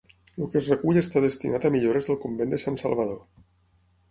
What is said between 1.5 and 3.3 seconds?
a millores del convent de Sant Salvador.